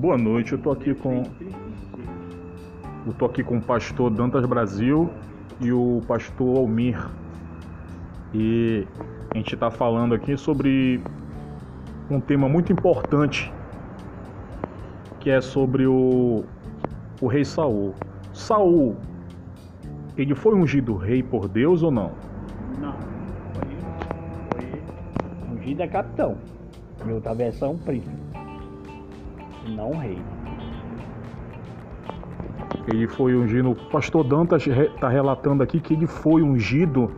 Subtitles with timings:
[0.00, 1.24] Boa noite, eu tô aqui com
[3.06, 5.10] eu tô aqui com o pastor Dantas Brasil
[5.60, 6.98] e o pastor Almir.
[8.32, 8.86] E
[9.30, 11.02] a gente está falando aqui sobre
[12.10, 13.52] um tema muito importante,
[15.18, 16.44] que é sobre o,
[17.20, 17.94] o rei Saul.
[18.32, 18.96] Saul,
[20.16, 22.12] ele foi ungido rei por Deus ou não?
[22.80, 22.94] Não.
[24.48, 24.64] Foi,
[25.46, 26.38] foi ungido é capitão.
[27.06, 28.39] Em outra versão, príncipe.
[29.68, 30.18] Não rei.
[32.88, 33.70] Ele foi ungido.
[33.70, 37.10] O pastor Dantas está relatando aqui que ele foi ungido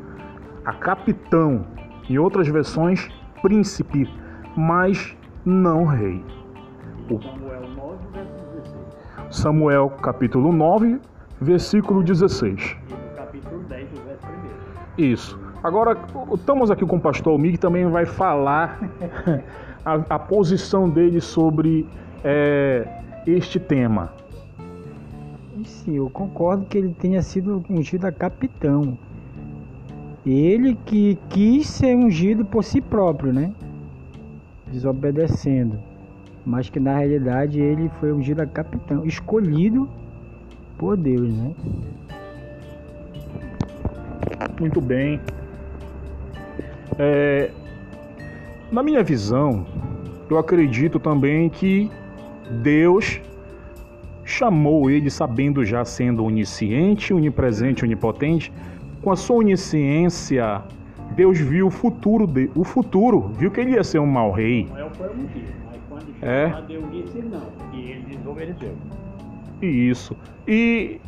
[0.64, 1.64] a capitão.
[2.08, 3.08] Em outras versões,
[3.40, 4.08] príncipe,
[4.56, 6.22] mas não rei.
[7.08, 7.20] O...
[7.20, 8.74] Samuel 9, verso 16.
[9.30, 11.00] Samuel, capítulo 9,
[11.40, 12.76] versículo 16.
[12.88, 14.26] E no capítulo 10, o verso
[14.98, 15.02] 1.
[15.02, 15.40] Isso.
[15.62, 15.96] Agora,
[16.34, 18.80] estamos aqui com o pastor Almir, que também vai falar
[19.86, 21.88] a, a posição dele sobre
[22.24, 22.86] é,
[23.26, 24.12] este tema.
[25.64, 28.98] Sim, eu concordo que ele tenha sido ungido a capitão.
[30.24, 33.52] Ele que quis ser ungido por si próprio, né?
[34.70, 35.78] Desobedecendo.
[36.44, 39.88] Mas que na realidade ele foi ungido a capitão, escolhido
[40.78, 41.54] por Deus, né?
[44.58, 45.20] Muito bem.
[46.98, 47.50] É,
[48.70, 49.66] na minha visão,
[50.30, 51.90] eu acredito também que
[52.62, 53.20] Deus
[54.24, 58.52] chamou ele sabendo já sendo onisciente, onipresente, onipotente,
[59.02, 60.62] com a sua onisciência,
[61.16, 64.68] Deus viu o futuro de, o futuro, viu que ele ia ser um mau rei.
[64.96, 66.62] Foi um dia, mas quando É.
[66.66, 67.42] Deus disse não.
[67.72, 68.74] E ele desobedeceu.
[69.60, 70.16] Isso.
[70.46, 71.00] E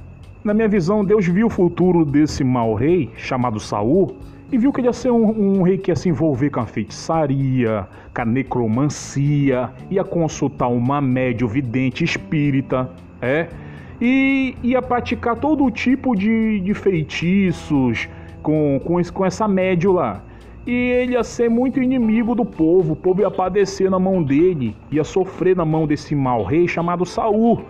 [0.42, 4.16] na minha visão, Deus viu o futuro desse mau rei chamado Saul
[4.54, 6.66] e viu que ele ia ser um, um rei que ia se envolver com a
[6.66, 12.88] feitiçaria, com a necromancia, ia consultar uma médio vidente espírita,
[13.20, 13.48] é,
[14.00, 18.08] e ia praticar todo tipo de, de feitiços
[18.44, 20.22] com, com, com essa médio lá.
[20.64, 24.76] E ele ia ser muito inimigo do povo, o povo ia padecer na mão dele,
[24.88, 27.64] ia sofrer na mão desse mau rei chamado Saul.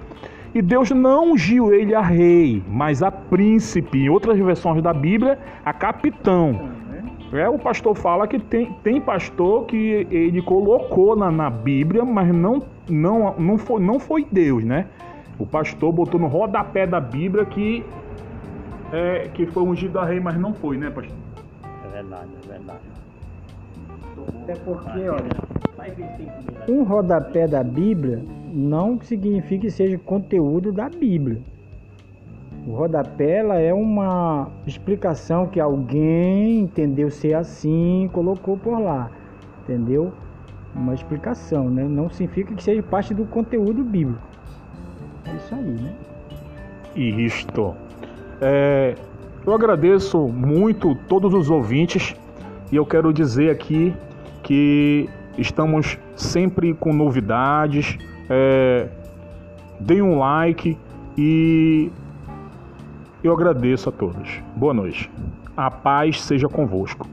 [0.54, 3.98] E Deus não ungiu ele a rei, mas a príncipe.
[3.98, 6.69] Em outras versões da Bíblia, a capitão.
[7.32, 12.32] É, o pastor fala que tem, tem pastor que ele colocou na, na Bíblia, mas
[12.32, 14.87] não, não, não, foi, não foi Deus, né?
[15.37, 17.84] O pastor botou no rodapé da Bíblia que,
[18.92, 21.16] é, que foi ungido a rei, mas não foi, né, pastor?
[21.84, 22.78] É verdade, é verdade.
[24.42, 25.34] Até porque, olha,
[25.76, 26.65] Vai ver se tem comida.
[26.69, 28.22] um rodapé da Bíblia
[28.54, 31.42] não significa que seja conteúdo da Bíblia.
[32.66, 39.10] O rodapé ela é uma explicação que alguém entendeu ser assim e colocou por lá.
[39.62, 40.12] Entendeu?
[40.75, 41.82] Uma explicação, né?
[41.84, 44.22] Não significa que seja parte do conteúdo bíblico.
[45.26, 45.92] É isso aí, né?
[46.94, 47.75] Isto.
[48.41, 48.94] É,
[49.44, 52.15] eu agradeço muito todos os ouvintes
[52.71, 53.94] e eu quero dizer aqui
[54.42, 57.98] que estamos sempre com novidades.
[58.29, 58.89] É,
[59.81, 60.79] deem um like
[61.17, 61.91] e
[63.23, 64.43] eu agradeço a todos.
[64.57, 65.11] Boa noite.
[65.57, 67.07] A paz seja convosco.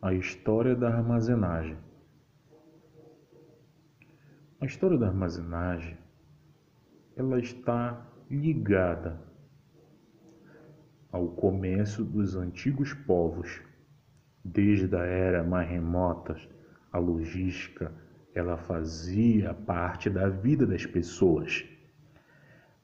[0.00, 1.76] A história da armazenagem.
[4.60, 5.96] A história da armazenagem
[7.16, 9.29] ela está ligada
[11.10, 13.60] ao comércio dos antigos povos.
[14.44, 16.36] Desde a era mais remota,
[16.92, 17.92] a logística
[18.34, 21.64] ela fazia parte da vida das pessoas.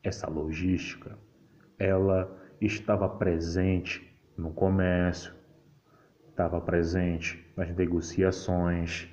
[0.03, 1.19] Essa logística
[1.79, 5.33] ela estava presente no comércio,
[6.29, 9.09] estava presente nas negociações,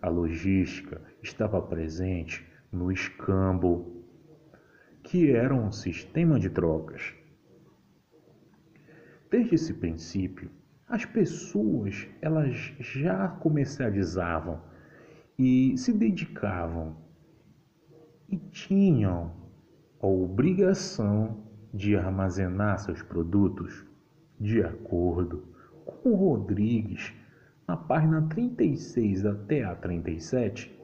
[0.00, 4.04] a logística estava presente no escambo,
[5.02, 7.14] que era um sistema de trocas.
[9.32, 10.50] Desde esse princípio,
[10.86, 14.60] as pessoas elas já comercializavam
[15.38, 16.94] e se dedicavam
[18.28, 19.32] e tinham
[20.02, 21.38] a obrigação
[21.72, 23.86] de armazenar seus produtos
[24.38, 25.44] de acordo
[25.86, 27.14] com o Rodrigues
[27.66, 30.78] na página 36 até a 37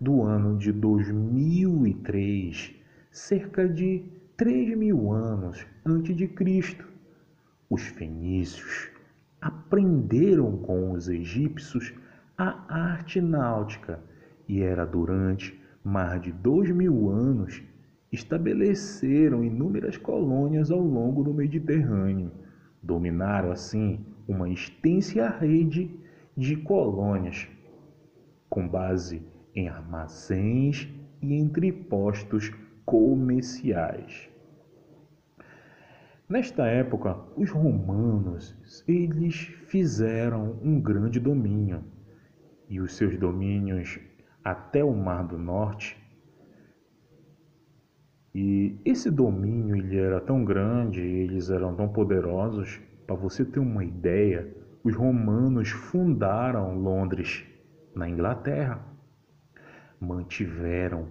[0.00, 2.76] do ano de 2003,
[3.10, 4.04] cerca de
[4.36, 6.87] 3 mil anos antes de Cristo.
[7.70, 8.90] Os fenícios
[9.40, 11.94] aprenderam com os egípcios
[12.36, 14.02] a arte náutica
[14.48, 17.62] e era durante mais de dois mil anos
[18.10, 22.32] estabeleceram inúmeras colônias ao longo do Mediterrâneo,
[22.82, 25.90] Dominaram assim uma extensa rede
[26.36, 27.48] de colônias,
[28.48, 29.22] com base
[29.54, 30.88] em armazéns
[31.20, 32.52] e entrepostos
[32.84, 34.30] comerciais.
[36.28, 38.54] Nesta época, os romanos
[38.86, 39.34] eles
[39.66, 41.82] fizeram um grande domínio
[42.68, 43.98] e os seus domínios
[44.44, 45.96] até o Mar do Norte.
[48.34, 53.82] E esse domínio ele era tão grande, eles eram tão poderosos, para você ter uma
[53.82, 54.54] ideia,
[54.84, 57.42] os romanos fundaram Londres,
[57.94, 58.86] na Inglaterra.
[59.98, 61.08] Mantiveram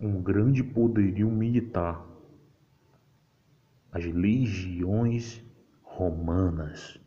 [0.00, 2.15] um grande poderio militar
[3.96, 5.42] as legiões
[5.82, 7.00] romanas.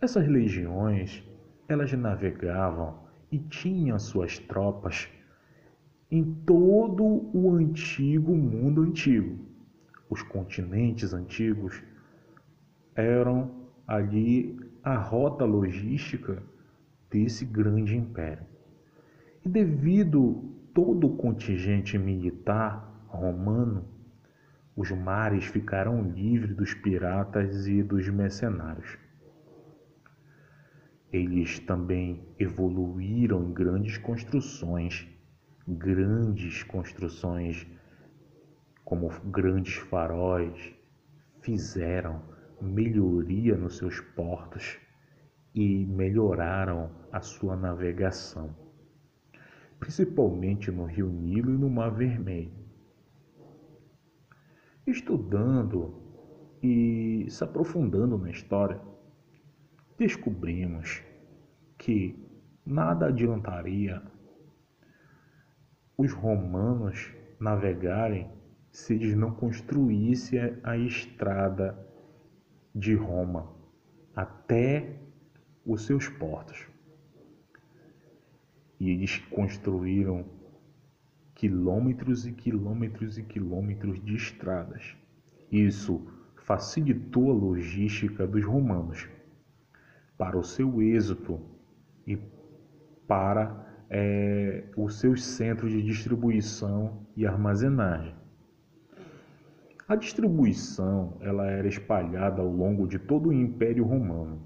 [0.00, 1.22] Essas legiões,
[1.68, 5.10] elas navegavam e tinham suas tropas
[6.10, 7.04] em todo
[7.36, 9.44] o antigo mundo antigo.
[10.08, 11.82] Os continentes antigos
[12.94, 13.50] eram
[13.86, 16.42] ali a rota logística
[17.10, 18.46] desse grande império.
[19.44, 23.95] E devido todo o contingente militar romano
[24.76, 28.98] os mares ficaram livres dos piratas e dos mercenários.
[31.10, 35.08] Eles também evoluíram em grandes construções,
[35.66, 37.66] grandes construções
[38.84, 40.74] como grandes faróis,
[41.40, 42.22] fizeram
[42.60, 44.78] melhoria nos seus portos
[45.54, 48.54] e melhoraram a sua navegação,
[49.80, 52.65] principalmente no Rio Nilo e no Mar Vermelho.
[54.96, 55.94] Estudando
[56.62, 58.80] e se aprofundando na história,
[59.98, 61.02] descobrimos
[61.76, 62.18] que
[62.64, 64.02] nada adiantaria
[65.98, 68.30] os romanos navegarem
[68.70, 71.78] se eles não construíssem a estrada
[72.74, 73.54] de Roma
[74.14, 74.98] até
[75.66, 76.66] os seus portos.
[78.80, 80.24] E eles construíram
[81.36, 84.96] quilômetros e quilômetros e quilômetros de estradas.
[85.52, 86.04] Isso
[86.34, 89.06] facilitou a logística dos romanos
[90.16, 91.38] para o seu êxito
[92.06, 92.18] e
[93.06, 98.14] para é, os seus centros de distribuição e armazenagem.
[99.86, 104.42] A distribuição ela era espalhada ao longo de todo o Império Romano.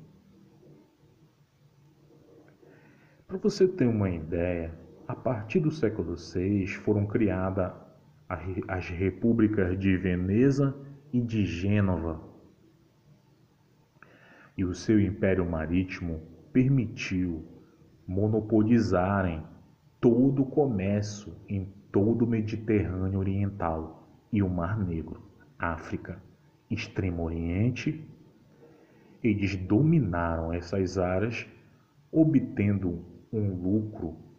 [3.29, 4.75] Para você ter uma ideia,
[5.11, 7.73] a partir do século VI foram criadas
[8.69, 10.73] as repúblicas de Veneza
[11.13, 12.21] e de Gênova.
[14.57, 16.21] E o seu império marítimo
[16.53, 17.45] permitiu
[18.07, 19.43] monopolizarem
[20.01, 25.21] todo o comércio em todo o Mediterrâneo Oriental e o Mar Negro,
[25.59, 26.23] África,
[26.71, 28.09] Extremo Oriente.
[29.25, 31.49] Eles dominaram essas áreas,
[32.13, 34.30] obtendo um lucro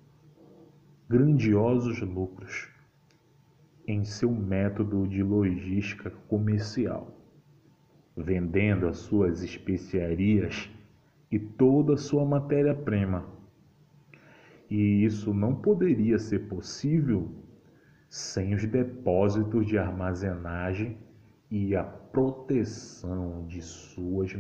[1.12, 2.70] grandiosos lucros
[3.86, 7.14] em seu método de logística comercial,
[8.16, 10.70] vendendo as suas especiarias
[11.30, 13.26] e toda a sua matéria-prima.
[14.70, 17.30] E isso não poderia ser possível
[18.10, 20.98] sem os depósitos de armazenagem
[21.50, 24.34] e a proteção de suas